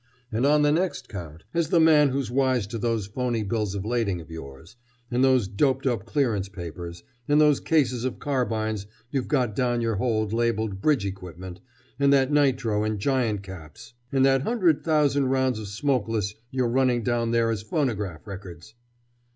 And 0.31 0.47
on 0.47 0.63
the 0.63 0.71
next 0.71 1.07
count, 1.09 1.43
as 1.53 1.69
the 1.69 1.79
man 1.79 2.09
who's 2.09 2.31
wise 2.31 2.65
to 2.65 2.79
those 2.79 3.05
phony 3.05 3.43
bills 3.43 3.75
of 3.75 3.85
lading 3.85 4.19
of 4.19 4.31
yours, 4.31 4.75
and 5.11 5.23
those 5.23 5.47
doped 5.47 5.85
up 5.85 6.07
clearance 6.07 6.49
papers, 6.49 7.03
and 7.27 7.39
those 7.39 7.59
cases 7.59 8.03
of 8.03 8.17
carbines 8.17 8.87
you've 9.11 9.27
got 9.27 9.55
down 9.55 9.79
your 9.79 9.97
hold 9.97 10.33
labeled 10.33 10.81
bridge 10.81 11.05
equipment, 11.05 11.59
and 11.99 12.11
that 12.11 12.31
nitro 12.31 12.83
and 12.83 12.97
giant 12.97 13.43
caps, 13.43 13.93
and 14.11 14.25
that 14.25 14.41
hundred 14.41 14.83
thousand 14.83 15.27
rounds 15.27 15.59
of 15.59 15.67
smokeless 15.67 16.33
you're 16.49 16.67
running 16.67 17.03
down 17.03 17.29
there 17.29 17.51
as 17.51 17.61
phonograph 17.61 18.25
records!" 18.25 18.73